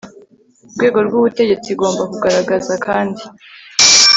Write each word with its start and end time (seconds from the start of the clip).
rwego 0.73 0.99
rw 1.07 1.13
ubutegetsi 1.19 1.67
igomba 1.73 2.03
kugaragaza 2.11 2.73
kandi 2.85 3.23